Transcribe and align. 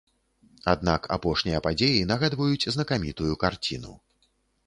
Аднак 0.71 1.01
апошнія 1.17 1.59
падзеі 1.67 2.07
нагадваюць 2.11 2.69
знакамітую 2.77 3.33
карціну. 3.43 3.93